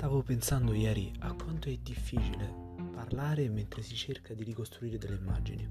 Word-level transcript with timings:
Stavo 0.00 0.22
pensando 0.22 0.72
ieri 0.72 1.12
a 1.18 1.34
quanto 1.34 1.68
è 1.68 1.76
difficile 1.76 2.50
parlare 2.90 3.50
mentre 3.50 3.82
si 3.82 3.94
cerca 3.94 4.32
di 4.32 4.44
ricostruire 4.44 4.96
delle 4.96 5.16
immagini. 5.16 5.68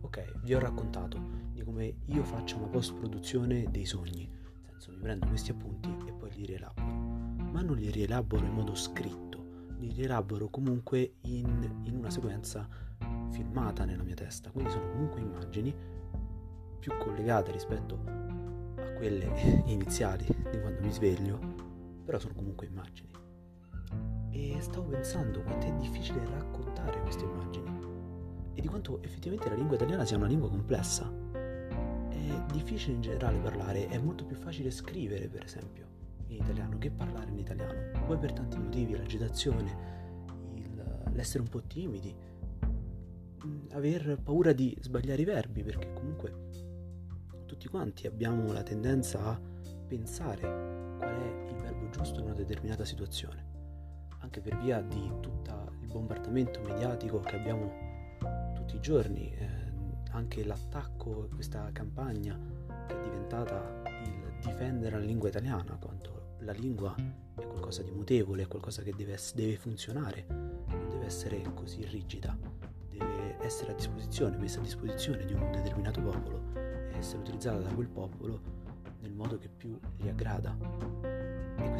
Ok, 0.00 0.40
vi 0.42 0.54
ho 0.54 0.58
raccontato 0.58 1.16
di 1.52 1.62
come 1.62 1.98
io 2.06 2.24
faccio 2.24 2.56
una 2.56 2.66
post-produzione 2.66 3.70
dei 3.70 3.86
sogni, 3.86 4.26
nel 4.26 4.72
senso 4.72 4.90
mi 4.90 4.98
prendo 4.98 5.28
questi 5.28 5.52
appunti 5.52 5.88
e 6.04 6.10
poi 6.10 6.32
li 6.32 6.46
rielaboro, 6.46 6.84
ma 6.84 7.62
non 7.62 7.76
li 7.76 7.92
rielaboro 7.92 8.44
in 8.44 8.54
modo 8.54 8.74
scritto, 8.74 9.68
li 9.78 9.92
rielaboro 9.92 10.48
comunque 10.48 11.18
in, 11.20 11.82
in 11.84 11.94
una 11.94 12.10
sequenza 12.10 12.68
filmata 13.30 13.84
nella 13.84 14.02
mia 14.02 14.16
testa, 14.16 14.50
quindi 14.50 14.72
sono 14.72 14.90
comunque 14.90 15.20
immagini 15.20 15.72
più 16.76 16.90
collegate 16.98 17.52
rispetto 17.52 18.02
a 18.74 18.94
quelle 18.96 19.62
iniziali 19.66 20.24
di 20.26 20.58
quando 20.58 20.80
mi 20.80 20.90
sveglio, 20.90 21.38
però 22.04 22.18
sono 22.18 22.34
comunque 22.34 22.66
immagini. 22.66 23.19
E 24.40 24.58
stavo 24.60 24.88
pensando 24.88 25.42
quanto 25.42 25.66
è 25.66 25.72
difficile 25.74 26.24
raccontare 26.24 26.98
queste 27.02 27.24
immagini 27.24 27.68
e 28.54 28.62
di 28.62 28.68
quanto 28.68 29.02
effettivamente 29.02 29.50
la 29.50 29.54
lingua 29.54 29.76
italiana 29.76 30.06
sia 30.06 30.16
una 30.16 30.26
lingua 30.26 30.48
complessa. 30.48 31.12
È 32.08 32.42
difficile 32.50 32.94
in 32.94 33.02
generale 33.02 33.38
parlare, 33.38 33.88
è 33.88 33.98
molto 33.98 34.24
più 34.24 34.36
facile 34.36 34.70
scrivere, 34.70 35.28
per 35.28 35.44
esempio, 35.44 35.86
in 36.28 36.36
italiano 36.36 36.78
che 36.78 36.90
parlare 36.90 37.30
in 37.30 37.38
italiano. 37.38 38.06
Poi 38.06 38.16
per 38.16 38.32
tanti 38.32 38.56
motivi, 38.56 38.96
l'agitazione, 38.96 39.76
il, 40.54 41.02
l'essere 41.12 41.42
un 41.42 41.48
po' 41.50 41.62
timidi, 41.62 42.16
aver 43.72 44.20
paura 44.22 44.52
di 44.52 44.74
sbagliare 44.80 45.20
i 45.20 45.26
verbi, 45.26 45.62
perché 45.62 45.92
comunque 45.92 46.48
tutti 47.44 47.68
quanti 47.68 48.06
abbiamo 48.06 48.52
la 48.52 48.62
tendenza 48.62 49.22
a 49.22 49.40
pensare 49.86 50.96
qual 50.96 51.14
è 51.14 51.50
il 51.50 51.56
verbo 51.56 51.90
giusto 51.90 52.20
in 52.20 52.26
una 52.26 52.34
determinata 52.34 52.86
situazione 52.86 53.59
anche 54.20 54.40
per 54.40 54.56
via 54.58 54.80
di 54.80 55.12
tutto 55.20 55.72
il 55.80 55.88
bombardamento 55.88 56.60
mediatico 56.60 57.20
che 57.20 57.36
abbiamo 57.36 57.72
tutti 58.54 58.76
i 58.76 58.80
giorni, 58.80 59.34
eh, 59.34 59.48
anche 60.12 60.44
l'attacco, 60.44 61.28
questa 61.34 61.68
campagna 61.72 62.38
che 62.86 62.98
è 62.98 63.02
diventata 63.02 63.82
il 64.04 64.20
difendere 64.40 64.98
la 64.98 65.04
lingua 65.04 65.28
italiana, 65.28 65.76
quanto 65.80 66.36
la 66.40 66.52
lingua 66.52 66.94
è 67.34 67.46
qualcosa 67.46 67.82
di 67.82 67.90
mutevole, 67.90 68.42
è 68.42 68.46
qualcosa 68.46 68.82
che 68.82 68.94
deve, 68.96 69.18
deve 69.34 69.56
funzionare, 69.56 70.24
non 70.28 70.88
deve 70.88 71.04
essere 71.04 71.42
così 71.54 71.84
rigida, 71.84 72.36
deve 72.88 73.36
essere 73.40 73.72
a 73.72 73.74
disposizione, 73.74 74.36
messa 74.38 74.60
a 74.60 74.62
disposizione 74.62 75.24
di 75.24 75.34
un 75.34 75.50
determinato 75.52 76.00
popolo 76.00 76.42
e 76.54 76.96
essere 76.96 77.18
utilizzata 77.18 77.58
da 77.58 77.72
quel 77.72 77.88
popolo 77.88 78.40
nel 79.00 79.12
modo 79.12 79.38
che 79.38 79.48
più 79.48 79.78
gli 79.96 80.08
aggrada. 80.08 80.99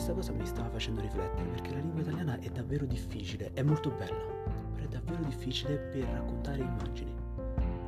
Questa 0.01 0.15
cosa 0.15 0.33
mi 0.33 0.47
stava 0.47 0.71
facendo 0.71 1.03
riflettere 1.03 1.47
perché 1.51 1.73
la 1.73 1.81
lingua 1.81 2.01
italiana 2.01 2.39
è 2.39 2.49
davvero 2.49 2.87
difficile, 2.87 3.53
è 3.53 3.61
molto 3.61 3.91
bella, 3.91 4.25
però 4.73 4.83
è 4.83 4.89
davvero 4.89 5.23
difficile 5.25 5.77
per 5.77 6.05
raccontare 6.05 6.63
immagini. 6.63 7.15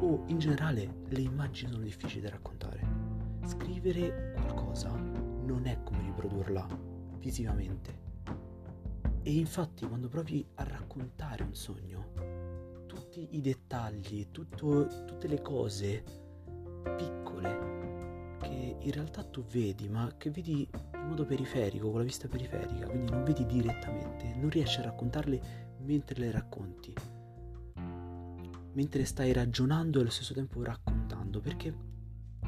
O 0.01 0.23
in 0.27 0.39
generale 0.39 1.05
le 1.09 1.21
immagini 1.21 1.71
sono 1.71 1.83
difficili 1.83 2.21
da 2.21 2.29
raccontare. 2.29 2.87
Scrivere 3.47 4.35
qualcosa 4.35 4.91
non 4.91 5.63
è 5.65 5.83
come 5.83 6.03
riprodurla 6.03 6.67
visivamente. 7.17 7.99
E 9.23 9.35
infatti 9.35 9.87
quando 9.87 10.09
provi 10.09 10.47
a 10.57 10.65
raccontare 10.65 11.45
un 11.45 11.55
sogno, 11.55 12.85
tutti 12.85 13.27
i 13.31 13.41
dettagli, 13.41 14.29
tutto, 14.31 14.87
tutte 15.07 15.29
le 15.29 15.41
cose 15.41 16.05
piccole 16.95 18.37
che 18.43 18.77
in 18.81 18.91
realtà 18.93 19.25
tu 19.25 19.43
vedi, 19.45 19.89
ma 19.89 20.13
che 20.19 20.31
vedi 20.31 20.69
in 21.03 21.09
modo 21.09 21.25
periferico, 21.25 21.91
con 21.91 21.99
la 21.99 22.05
vista 22.05 22.29
periferica, 22.29 22.87
quindi 22.87 23.11
non 23.11 23.25
vedi 23.25 23.45
direttamente, 23.45 24.35
non 24.37 24.49
riesci 24.49 24.81
a 24.81 24.85
raccontarle 24.85 25.41
mentre 25.81 26.19
le 26.21 26.31
racconti, 26.31 26.95
mentre 28.73 29.05
stai 29.05 29.33
ragionando 29.33 29.99
e 29.99 30.03
allo 30.03 30.11
stesso 30.11 30.33
tempo 30.33 30.63
raccontando, 30.63 31.41
perché 31.41 31.75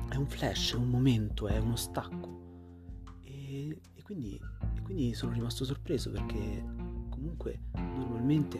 è 0.08 0.16
un 0.16 0.26
flash, 0.26 0.74
è 0.74 0.76
un 0.76 0.88
momento, 0.88 1.48
è 1.48 1.58
uno 1.58 1.76
stacco. 1.76 2.42
E, 3.22 3.80
e, 3.94 4.02
quindi, 4.02 4.40
e 4.74 4.80
quindi 4.82 5.14
sono 5.14 5.32
rimasto 5.32 5.64
sorpreso 5.64 6.10
perché 6.10 6.64
comunque 7.10 7.60
normalmente 7.72 8.58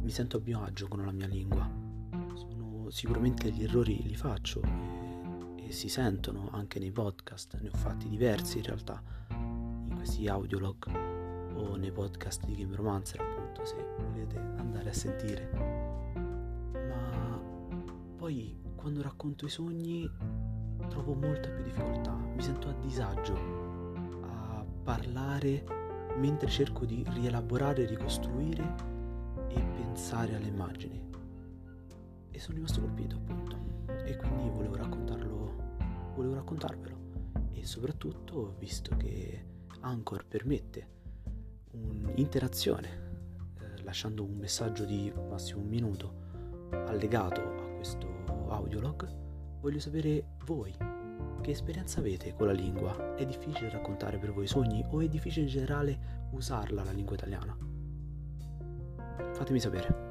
mi 0.00 0.10
sento 0.10 0.38
a 0.38 0.40
mio 0.42 0.62
agio 0.62 0.88
con 0.88 1.04
la 1.04 1.12
mia 1.12 1.26
lingua. 1.26 1.68
Sono, 2.34 2.88
sicuramente 2.90 3.50
gli 3.50 3.64
errori 3.64 4.02
li 4.02 4.16
faccio 4.16 4.62
si 5.72 5.88
sentono 5.88 6.48
anche 6.52 6.78
nei 6.78 6.90
podcast, 6.90 7.58
ne 7.60 7.68
ho 7.68 7.76
fatti 7.76 8.08
diversi 8.08 8.58
in 8.58 8.64
realtà, 8.64 9.02
in 9.30 9.92
questi 9.94 10.26
audiolog 10.28 10.86
o 11.54 11.76
nei 11.76 11.92
podcast 11.92 12.44
di 12.44 12.56
Game 12.56 12.74
Romancer 12.74 13.20
appunto 13.20 13.64
se 13.64 13.76
volete 13.98 14.38
andare 14.38 14.88
a 14.88 14.92
sentire. 14.92 15.50
Ma 16.72 17.40
poi 18.16 18.58
quando 18.74 19.02
racconto 19.02 19.46
i 19.46 19.50
sogni 19.50 20.10
trovo 20.88 21.14
molta 21.14 21.48
più 21.50 21.62
difficoltà, 21.62 22.12
mi 22.12 22.42
sento 22.42 22.68
a 22.68 22.72
disagio 22.72 23.34
a 24.22 24.64
parlare 24.82 25.64
mentre 26.16 26.48
cerco 26.48 26.84
di 26.84 27.04
rielaborare, 27.08 27.86
ricostruire 27.86 28.74
e 29.48 29.60
pensare 29.60 30.34
alle 30.34 30.48
immagini. 30.48 31.08
E 32.30 32.38
sono 32.38 32.56
rimasto 32.56 32.80
colpito 32.80 33.16
appunto. 33.16 33.56
E 34.04 34.16
quindi 34.16 34.48
volevo 34.48 34.76
raccontarlo 34.76 35.40
volevo 36.14 36.34
raccontarvelo. 36.34 36.98
E 37.52 37.64
soprattutto 37.64 38.54
visto 38.58 38.96
che 38.96 39.44
Anchor 39.80 40.26
permette 40.26 40.98
un'interazione 41.72 42.88
eh, 43.58 43.82
lasciando 43.82 44.24
un 44.24 44.36
messaggio 44.36 44.84
di 44.84 45.12
massimo 45.28 45.60
un 45.60 45.68
minuto 45.68 46.14
allegato 46.70 47.40
a 47.40 47.68
questo 47.74 48.06
audiolog. 48.48 49.18
Voglio 49.60 49.78
sapere 49.80 50.36
voi 50.44 50.74
che 51.40 51.50
esperienza 51.52 52.00
avete 52.00 52.34
con 52.34 52.46
la 52.46 52.52
lingua? 52.52 53.14
È 53.14 53.24
difficile 53.24 53.70
raccontare 53.70 54.18
per 54.18 54.32
voi 54.32 54.44
i 54.44 54.48
sogni 54.48 54.84
o 54.90 55.00
è 55.00 55.08
difficile 55.08 55.46
in 55.46 55.50
generale 55.50 56.28
usarla 56.32 56.84
la 56.84 56.92
lingua 56.92 57.14
italiana? 57.14 57.56
Fatemi 59.32 59.60
sapere 59.60 60.09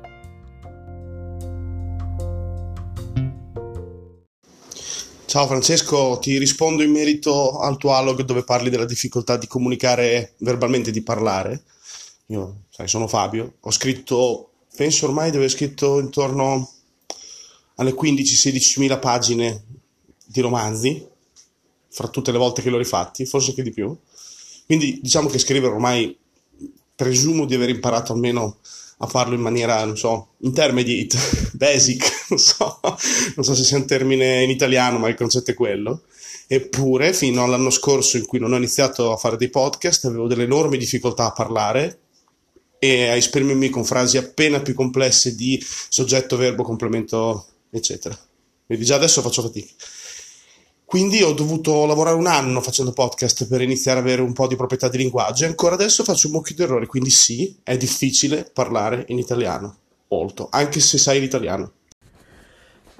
Ciao 5.29 5.45
Francesco, 5.45 6.17
ti 6.19 6.39
rispondo 6.39 6.81
in 6.81 6.89
merito 6.89 7.59
al 7.59 7.77
tuo 7.77 7.93
alog 7.93 8.23
dove 8.23 8.43
parli 8.43 8.71
della 8.71 8.85
difficoltà 8.85 9.37
di 9.37 9.45
comunicare 9.45 10.33
verbalmente, 10.37 10.89
di 10.89 11.03
parlare. 11.03 11.65
Io, 12.29 12.61
sai, 12.71 12.87
sono 12.87 13.07
Fabio, 13.07 13.57
ho 13.59 13.69
scritto, 13.69 14.53
penso 14.75 15.05
ormai 15.05 15.29
di 15.29 15.37
aver 15.37 15.51
scritto 15.51 15.99
intorno 15.99 16.67
alle 17.75 17.93
15-16 17.93 18.79
mila 18.79 18.97
pagine 18.97 19.65
di 20.25 20.41
romanzi, 20.41 21.07
fra 21.89 22.07
tutte 22.07 22.31
le 22.31 22.39
volte 22.39 22.63
che 22.63 22.71
l'ho 22.71 22.79
rifatti, 22.79 23.27
forse 23.27 23.51
anche 23.51 23.61
di 23.61 23.71
più. 23.71 23.95
Quindi 24.65 24.97
diciamo 24.99 25.29
che 25.29 25.37
scrivere 25.37 25.73
ormai 25.73 26.17
presumo 26.95 27.45
di 27.45 27.53
aver 27.53 27.69
imparato 27.69 28.13
almeno 28.13 28.57
a 29.01 29.07
farlo 29.07 29.35
in 29.35 29.41
maniera, 29.41 29.83
non 29.85 29.97
so, 29.97 30.35
intermediate, 30.39 31.17
basic, 31.53 32.27
non 32.29 32.39
so, 32.39 32.79
non 33.35 33.45
so 33.45 33.55
se 33.55 33.63
sia 33.63 33.77
un 33.77 33.85
termine 33.85 34.43
in 34.43 34.49
italiano, 34.49 34.97
ma 34.97 35.07
il 35.07 35.15
concetto 35.15 35.51
è 35.51 35.53
quello. 35.53 36.03
Eppure, 36.47 37.13
fino 37.13 37.43
all'anno 37.43 37.69
scorso 37.69 38.17
in 38.17 38.25
cui 38.25 38.39
non 38.39 38.53
ho 38.53 38.57
iniziato 38.57 39.11
a 39.11 39.17
fare 39.17 39.37
dei 39.37 39.49
podcast, 39.49 40.05
avevo 40.05 40.27
delle 40.27 40.43
enormi 40.43 40.77
difficoltà 40.77 41.25
a 41.25 41.31
parlare 41.31 41.99
e 42.79 43.07
a 43.07 43.15
esprimermi 43.15 43.69
con 43.69 43.85
frasi 43.85 44.17
appena 44.17 44.61
più 44.61 44.73
complesse 44.73 45.35
di 45.35 45.63
soggetto, 45.89 46.37
verbo, 46.37 46.63
complemento, 46.63 47.45
eccetera. 47.69 48.17
Quindi 48.65 48.83
già 48.85 48.95
adesso 48.95 49.21
faccio 49.21 49.43
fatica. 49.43 49.73
Quindi 50.89 51.21
ho 51.21 51.33
dovuto 51.33 51.85
lavorare 51.85 52.15
un 52.15 52.25
anno 52.25 52.61
facendo 52.61 52.93
podcast 52.93 53.47
per 53.47 53.61
iniziare 53.61 53.99
ad 53.99 54.05
avere 54.05 54.23
un 54.23 54.33
po' 54.33 54.47
di 54.47 54.55
proprietà 54.55 54.89
di 54.89 54.97
linguaggio 54.97 55.43
e 55.43 55.47
ancora 55.47 55.75
adesso 55.75 56.03
faccio 56.03 56.25
un 56.25 56.33
mucchio 56.33 56.55
di 56.55 56.63
errori, 56.63 56.87
quindi 56.87 57.11
sì, 57.11 57.59
è 57.61 57.77
difficile 57.77 58.49
parlare 58.51 59.05
in 59.09 59.19
italiano, 59.19 59.77
molto, 60.07 60.47
anche 60.49 60.79
se 60.79 60.97
sai 60.97 61.19
l'italiano. 61.19 61.73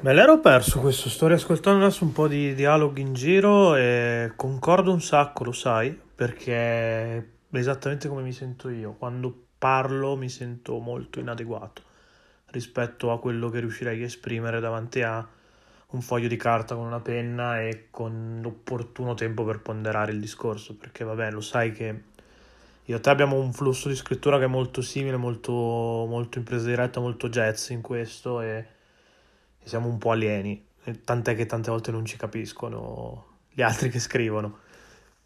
Me 0.02 0.14
l'ero 0.14 0.40
perso 0.40 0.80
questo, 0.82 1.10
sto 1.10 1.26
riascoltando 1.26 1.84
adesso 1.84 2.04
un 2.04 2.12
po' 2.12 2.28
di 2.28 2.54
dialoghi 2.54 3.02
in 3.02 3.16
giro 3.16 3.76
e 3.76 4.34
concordo 4.36 4.94
un 4.94 5.02
sacco, 5.02 5.46
lo 5.46 5.52
sai, 5.52 6.00
perché 6.14 6.54
è 6.54 7.24
esattamente 7.54 8.08
come 8.08 8.22
mi 8.22 8.34
sento 8.34 8.70
io. 8.70 8.94
Quando 9.00 9.48
parlo 9.58 10.16
mi 10.16 10.30
sento 10.30 10.78
molto 10.78 11.20
inadeguato 11.20 11.82
rispetto 12.52 13.12
a 13.12 13.20
quello 13.20 13.50
che 13.50 13.62
riuscirei 13.62 14.00
a 14.00 14.06
esprimere 14.06 14.60
davanti 14.60 15.02
a 15.02 15.28
un 15.92 16.02
foglio 16.02 16.28
di 16.28 16.38
carta 16.38 16.76
con 16.76 16.86
una 16.86 17.00
penna 17.00 17.62
e 17.62 17.88
con 17.90 18.40
l'opportuno 18.42 19.16
tempo 19.16 19.44
per 19.44 19.62
ponderare 19.62 20.12
il 20.12 20.20
discorso, 20.20 20.76
perché 20.76 21.04
vabbè, 21.04 21.32
lo 21.32 21.42
sai 21.42 21.72
che 21.72 22.04
io 22.90 22.98
e 22.98 23.00
te 23.00 23.10
abbiamo 23.10 23.40
un 23.40 23.54
flusso 23.54 23.88
di 23.88 23.96
scrittura 23.96 24.38
che 24.38 24.46
è 24.46 24.48
molto 24.48 24.82
simile, 24.82 25.16
molto, 25.18 25.52
molto 25.52 26.40
in 26.40 26.44
presa 26.44 26.68
diretta, 26.68 27.00
molto 27.00 27.30
jazz 27.30 27.70
in 27.70 27.82
questo 27.82 28.42
e, 28.42 28.66
e 29.60 29.68
siamo 29.68 29.88
un 29.88 29.98
po' 30.00 30.12
alieni, 30.12 30.66
tant'è 31.04 31.36
che 31.36 31.46
tante 31.46 31.70
volte 31.70 31.92
non 31.92 32.06
ci 32.06 32.18
capiscono 32.18 33.38
gli 33.52 33.62
altri 33.62 33.90
che 33.90 34.00
scrivono. 34.00 34.60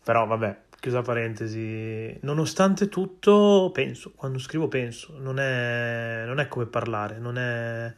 Però 0.04 0.26
vabbè, 0.26 0.60
chiusa 0.80 1.02
parentesi, 1.02 2.18
nonostante 2.24 2.90
tutto 2.90 3.72
penso, 3.74 4.12
quando 4.14 4.40
scrivo 4.40 4.68
penso, 4.68 5.18
non 5.18 5.40
è, 5.40 6.24
non 6.26 6.40
è 6.42 6.50
come 6.50 6.66
parlare, 6.66 7.20
non 7.20 7.38
è, 7.38 7.94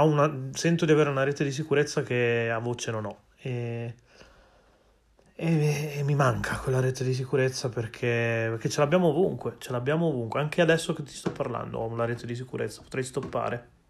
una, 0.00 0.48
sento 0.52 0.84
di 0.86 0.92
avere 0.92 1.10
una 1.10 1.22
rete 1.22 1.44
di 1.44 1.52
sicurezza 1.52 2.02
che 2.02 2.50
a 2.50 2.58
voce 2.58 2.90
non 2.90 3.04
ho 3.04 3.18
e, 3.36 3.94
e, 5.34 5.92
e 5.98 6.02
mi 6.04 6.14
manca 6.14 6.56
quella 6.56 6.80
rete 6.80 7.04
di 7.04 7.12
sicurezza 7.12 7.68
perché, 7.68 8.46
perché, 8.50 8.68
ce 8.68 8.80
l'abbiamo 8.80 9.08
ovunque, 9.08 9.56
ce 9.58 9.72
l'abbiamo 9.72 10.06
ovunque, 10.06 10.40
anche 10.40 10.62
adesso 10.62 10.94
che 10.94 11.02
ti 11.02 11.12
sto 11.12 11.30
parlando 11.30 11.78
ho 11.78 11.86
una 11.86 12.04
rete 12.04 12.26
di 12.26 12.34
sicurezza, 12.34 12.80
potrei 12.82 13.04
stoppare. 13.04 13.80